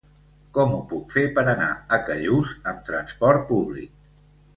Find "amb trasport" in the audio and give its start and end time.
2.71-3.45